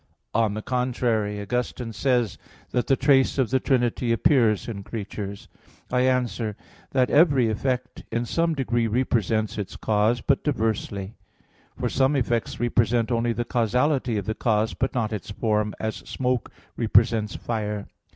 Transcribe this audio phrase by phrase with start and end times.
[0.33, 2.39] On the contrary, Augustine says
[2.71, 2.71] (De Trin.
[2.71, 5.47] vi, 10), that "the trace of the Trinity appears in creatures."
[5.91, 6.55] I answer
[6.89, 11.13] that, Every effect in some degree represents its cause, but diversely.
[11.79, 15.97] For some effects represent only the causality of the cause, but not its form; as
[15.97, 17.85] smoke represents fire.